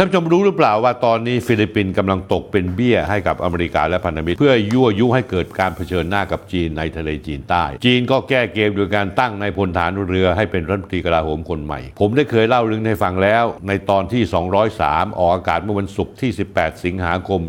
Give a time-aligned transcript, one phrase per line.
[0.00, 14.22] ท่านผู้ชมรู้หรือเปล่าว่าตอนนี้ฟิลิปปินส์กำลังตกเป็นเบี้ยให้กับอเมริกาและพันธมิตร เพื่อยั่วยุให้เกิดการเผชิญหน้ากับจีนในทะเลจีนใต้ จีนก็แก้เกมโดยการตั้งนายพลทหารเรือให้เป็นรัฐมนตรีกลาโหมคนใหม่ ผมได้เคยเล่าเรื่องให้ฟังแล้ว ในตอนที่
[14.70, 17.40] 203 ออกอากาศเมื่อวันศุกร์ที่ 18 สิงหาคม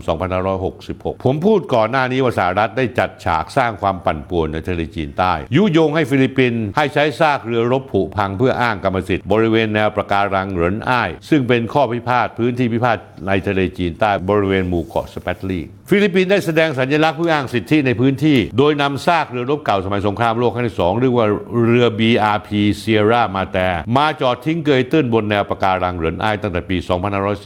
[0.57, 15.59] 2566 ผมพูดก่อนหน้านี้ว่าสหรัฐได้จัดฉากสร้างความปั่นป่วนในทะเลจีนใต้ ยุยงให้ฟิลิปปินส์ให้ใช้ซากเรือรบผุพังเพื่ออ้างกรรมสิทธิ์บริเวณแนวปะการังเหรินอ้ายซึ่งเป็นข้อพิพาทพื้นที่พิพาทในทะเลจีนใต้บริเวณหมู่เกาะสแปรตลี
[15.89, 21.27] ฟิลิปปินส์ได้แสดงสัญลักษณ์เพื่ออ้างสิทธิในพื้นที่ โดยนำซากเรือรบเก่าสมัยสงครามโลกครั้งที่สองเรียกว่า
[21.65, 22.49] เรือ BRP
[22.81, 26.77] Sierra m a t e มาจอดทิ้งเกยตื้นบนแนวปะการังเหรินอ้ายตั้งแต่ปี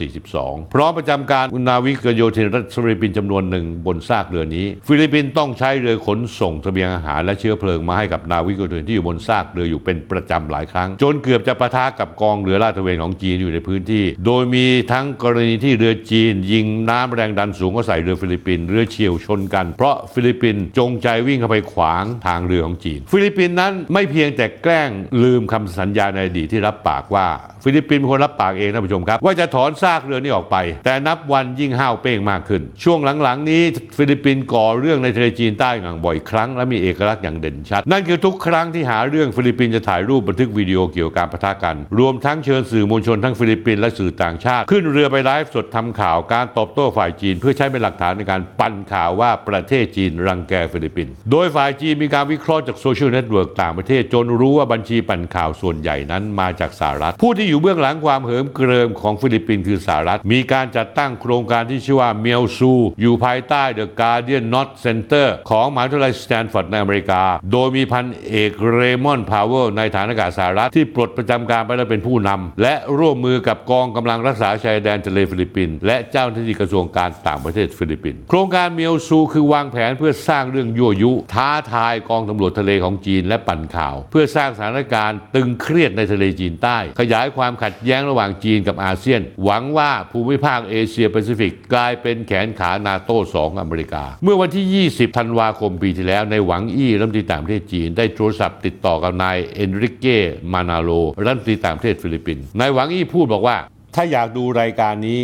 [0.02, 24.90] 2542 พร้อมประจำการนาวิกโยธินรัฐฟิลิปปินส์จำนวนหนึ่งบนซากเรือนี้ ฟิลิปปินส์ต้องใช้เรือขนส่งเสบียงอาหารและเชื้อเพลิงมาให้กับนาวิกโยธินที่อยู่บนซากเรืออยู่เป็นประจำหลายครั้ง จนเกือบจะปะทะกับกองเรือลาดตระเวนของจีนอยู่ในพื้นที่ โดยมีทั้งกรณีที่เรือจีน ยิงน้ำแรงดันสูงก็ใส่เรือฟิลิปปินส์เรือเฉี่ยวชนกัน เพราะฟิลิปปินส์จงใจวิ่งเข้าไปขวางทางเรือของจีน ฟิลิปปินส์นั้นไม่เพียงแต่แกล้ง
[25.22, 27.26] ลืมคำสัญญาในอดีตที่รับปากว่า
[27.64, 33.62] ฟิลิปปินส์เป็นคนรับปากเองท่านผู้ชมครับ ว่าจะถอนซากเรือนี้ออกไป แต่นับวันยิ่งห้าวเป้งมากขึ้น ช่วงหลังๆ นี้
[33.98, 67.22] ฟิลิปปินส์ก่อเรื่องในทะเลจีนใต้อย่างบ่อยครั้งและมีเอกลักษณ์อย่างเด่นชัด นั่นคือทุกครั้งที่หาเรื่องฟิลิปปินส์จะถ่ายรูปบันทึกวิดีโอเกี่ยวกับการปะทะกัน รวมทั้งเชิญสื่อมวลชนทั้งฟิลิปปินส์และสื่อต่างชาติขึ้นเรือไปไลฟ์สดทำข่าวการตอบโต้ฝ่ายจีน เพื่อใช้เป็นหลักฐานในการปั่นข่าวว่าประเทศจีนรังแกฟิลิปปินส์โดยฝ่ายจีนมีการวิเคราะห์จากโซเชียลเน็ตเวิร์กต่างประเทศจนรู้ว่าบัญชีปั่นข่าวส่วนใหญ่นั้นมาจากสหรัฐ ผู้ที่อยู่เบื้องหลังความเหิมเกริมของฟิลิปปินส์คือสหรัฐ มีการจัดตั้งโครงการที่ชื่อว่าเมียวซู อยู่ภายใต้ The Gordian Knot Center ของมหาวิทยาลัยสแตนฟอร์ดในอเมริกา
[67.52, 100.18] โดยมีพันเอกเรมอนพาวเวลนายทหารอากาศสหรัฐที่ปลดประจำการไปแล้วเป็นผู้นำและร่วมมือกับกองกำลังรักษาชายแดนทะเลฟิลิปปินส์และเจ้าหน้าที่กระทรวงการต่างประเทศฟิลิปปินส์โครงการเมียวซูคือวางแผนเพื่อสร้างเรื่องยั่วยุ ท้าทายกองตำรวจทะเลของจีนและปั่นข่าว เพื่อสร้างสถานการณ์ตึงเครียดในทะเลจีนใต้ ขยายความขัดแย้งระหว่างจีนกับอาเซียน หวังว่าภูมิภาคเอเชียแปซิฟิกกลายเป็นแขนขานาโต้ของอเมริกา เมื่อวันที่ 20 ธันวาคมปีที่แล้วในหวังอี้รัฐมนตรีต่างประเทศจีน ได้โทรศัพท์ติดต่อกับนายเอนริเก้
[100.52, 100.90] มานาโล
[101.24, 103.56] รัฐมนตรีต่างประเทศฟิลิปปินส์นายหวังอี้พูดบอกว่า
[103.98, 105.20] ถ้าอยากดูรายการนี้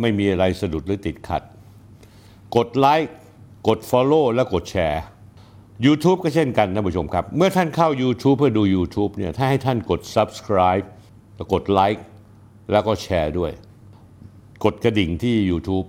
[0.00, 1.42] ไม่มีอะไรสะดุดหรือติดขัด
[2.56, 3.14] กดไลค์
[3.68, 5.02] กด Follow และกดแชร์
[5.86, 10.86] YouTube ก็เช่นกันนะผู้ชมครับ เมื่อท่านเข้า YouTube เพื่อดู YouTube เนี่ยถ้าให้ท่านกด Subscribe
[11.36, 12.04] แล้วกดไลค์
[12.72, 13.52] แล้วก็แชร์ด้วย
[14.64, 15.86] กดกระดิ่งที่ YouTube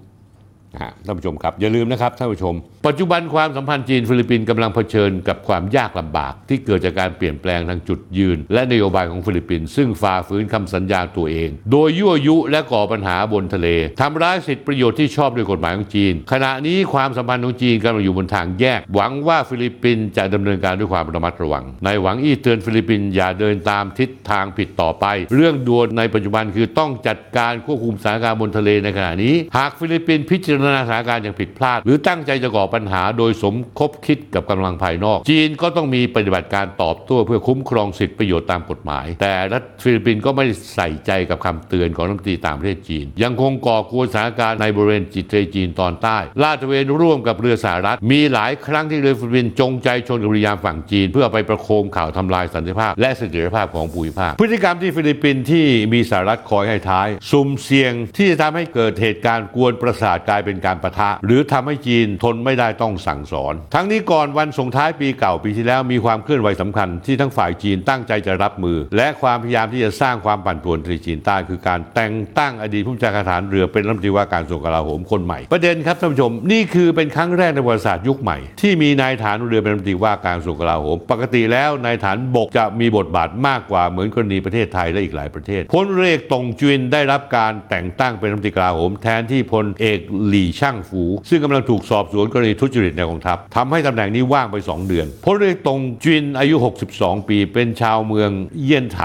[0.74, 2.56] นะฮะท่านผู้ชมครับอย่าลืมนะครับท่านผู้ชม
[2.88, 13.68] ปัจจุบันความสัมพันธ์จีนฟิลิปปินส์กำลังเผชิญกับความยากลำบาก ที่เกิดจากการเปลี่ยนแปลงทางจุดยืน และนโยบายของฟิลิปปินส์ซึ่งฝ่าฝืนคำสัญญาตัวเอง โดยยั่วยุและก่อปัญหาบนทะเล
[14.02, 25.06] ทำร้ายสิทธิประโยชน์ที่ชอบด้วยกฎหมายของจีน ขณะนี้ความสัมพันธ์ของจีนกำลังอยู่บนทางแยก หวังว่าฟิลิปปินส์จะดำเนินการด้วยความระมัดระวังนายหวังอี้เตือนฟิลิปปินส์อย่าเดินตามทิศทางผิดต่อไป
[25.36, 40.46] เรื่องด่วนในปัจจุบันคือต้องจัดการควบคุมสถานการณ์บนทะเลในขณะนี้ หากฟิลิปปินส์พิจารณาสถานการณ์อย่างผิดพลาด หรือตั้งใจจะก่อปัญหาโดยสมคบคิดกับกำลังภายนอก จีนก็ต้องมีปฏิบัติการตอบโต้เพื่อคุ้มครองสิทธิประโยชน์ตามกฎหมาย แต่รัฐฟิลิปปินส์ก็ไม่
[40.76, 96.56] ใส่ใจกับคำเตือนของรัฐมนตรีต่างประเทศจีน ยังคงก่อกวนสถานการณ์ในบริเวณทะเลจีนตอนใต้ลาดตระเวนร่วมกับเรือสหรัฐ มีหลายครั้งที่เรือฟิลิปปินส์จงใจชนกับเรือยามฝั่งจีน เพื่อไปประโคมข่าวทำลายสันติภาพ และเสถียรภาพของภูมิภาคพฤติกรรมที่ฟิลิปปินส์ที่มีสหรัฐคอยให้ท้าย สุ่มเสี่ยงที่จะทำให้เกิดเหตุการณ์กวนประสาทกลายเป็น็นการประทะ หรือทำให้จีนทนไม่ได้ต้องสั่งสอน ทั้งนี้ก่อนวันส่งท้ายปีเก่าปีที่แล้วมีความเคลื่อนไหวสำคัญที่ทั้งฝ่ายจีนตั้งใจจะรับมือ และความพยายามที่จะสร้างความปั่นป่วนในจีนใต้คือการแต่งตั้งอดีตผู้บัญชาการทหารเรือเป็นรัฐมนตรีว่าการกระทรวงกลาโหมคนใหม่ ประเด็นครับท่านผู้ชมนี่คือเป็นครั้งแรกในประวัติศาสตร์ยุคใหม่ ที่มีนายฐานเรือเป็นรัฐมนตรีว่าการกระทรวงกลาโหม ปกติแล้วนายฐานบกจะมีบทบาทมากกว่าเหมือนกรณีประเทศไทยและอีกหลายประเทศพลเรือเอกตงจุนได้รับการแต่งตั้งเป็นรัฐมนตรีกลาโหมแทนที่พลเอกหลี่ซ่างฝูซึ่งกำลังถูกสอบสวนกรณีทุจริตในกองทัพทำให้ตำแหน่งนี้ว่างไป 2 เดือนพลเรือเอกตงจุนอายุ
[96.94, 98.30] 62 ปี เป็นชาวเมือง
[98.64, 99.00] เยี่ยนไถ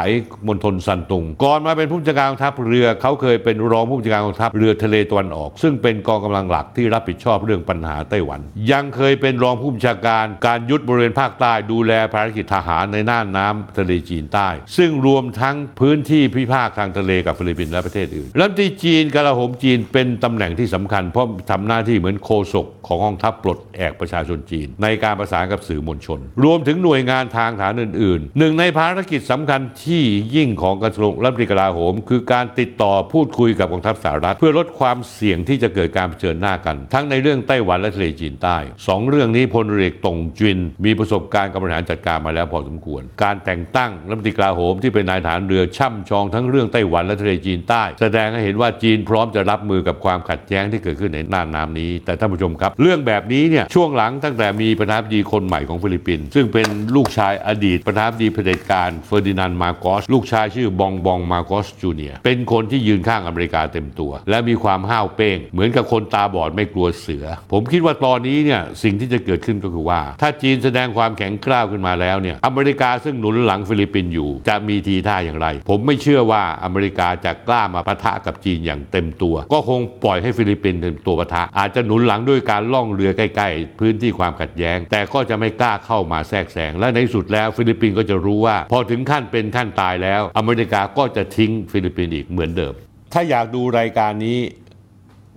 [0.47, 8.41] มณฑลซันตุง ก่อนมาเป็นผู้บัญชาการกองทัพเรือเขาเคยเป็นรองผู้บัญชาการกองทัพเรือทะเลตะวันออก ซึ่งเป็นกองกำลังหลักที่รับผิดชอบเรื่องปัญหาไต้หวัน
[8.73, 30.03] ยังเคยเป็นรองผู้บัญชาการการยุทธบริเวณภาคใต้ดูแลภารกิจทหารในน่านน้ำทะเลจีนใต้ ซึ่งรวมทั้งพื้นที่พิพาททางทะเลกับฟิลิปปินส์และประเทศอื่นรัฐมนตรีจีนกลาโหมจีนเป็นตำแหน่งที่สำคัญเพราะทำหน้าที่เหมือนโฆษกของกองทัพปลดแอกประชาชนจีน ในการประสานกับสื่อมวลชน รวมถึงหน่วยงานทางทหารอื่นๆ หนึ่งในภารกิจสำคัญที่
[30.37, 38.57] ยิ่งของกระทรวงรัฐมนตรีกลาโหม คือการติดต่อพูดคุยกับกองทัพสหรัฐ เพื่อลดความเสี่ยงที่จะเกิดการเผชิญหน้ากัน ทั้งในเรื่องไต้หวันและทะเลจีนใต้
[38.87, 56.67] สองเรื่องนี้พลเรือเอกตงจุน มีประสบการณ์การบริหารจัดการมาแล้วพอสมควร การแต่งตั้งรัฐมนตรีกลาโหมที่เป็นนายทหารเรือช่ำชองทั้งเรื่องไต้หวันและทะเลจีนใต้ แสดงให้เห็นว่าจีนพร้อมจะรับมือกับความขัดแย้งที่เกิดขึ้นในน่านน้ำนี้ แต่ท่านผู้ชมครับ เรื่องแบบนี้เนี่ยช่วงหลังตั้งแต่มีประธานาธิบดีคนใหม่ของฟิลิปปินส์ซึ่งเป็น
[56.97, 92.75] ลูกชายอดีตประธานาธิบดีเผด็จการเฟอร์ดินานด์มาโกสลูกชายชื่อบองบองมาโกสจูเนียเป็นคนที่ยืนข้างอเมริกาเต็มตัว และมีความห้าวเป้ง เหมือนกับคนตาบอดไม่กลัวเสือ ผมคิดว่าตอนนี้เนี่ยสิ่งที่จะเกิดขึ้นก็คือว่า ถ้าจีนแสดงความแข็งกร้าวขึ้นมาแล้วเนี่ยอเมริกาซึ่งหนุนหลังฟิลิปปินส์อยู่ จะมีทีท่าอย่างไร ผมไม่เชื่อว่าอเมริกาจะกล้ามาปะทะกับจีนอย่างเต็มตัว ก็คงปล่อยให้ฟิลิปปินส์เป็นตัวปะทะ อาจจะหนุนหลังด้วยการล่องเรือใกล้ ๆ พื้นที่ความขัดแย้ง แต่ก็จะไม่กล้าเข้ามาแทรกแซงและในสุดแล้วฟิลิปปินส์ก็จะรู้ว่า พอถึงขั้นเป็นขั้นตายแล้ว อเมริกาก็จะทิ้งฟิลิปปินส์อีกเหมือนเดิม
[93.13, 94.39] ถ้าอยากดูรายการนี้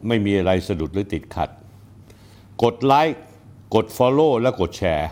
[0.08, 1.50] ไม่มีอะไรสะดุดหรือติดขัด
[2.64, 3.20] กดไลค์
[3.76, 5.10] กด Follow และกดแชร์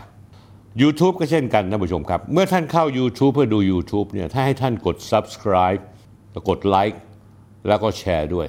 [0.82, 5.82] YouTube ก็เช่นกันท่านผู้ชมครับ เมื่อท่านเข้า YouTube เพื่อดู YouTube เนี่ยถ้าให้ท่านกด Subscribe
[6.32, 7.00] แล้วกดไลค์
[7.68, 8.48] แล้วก็แชร์ด้วย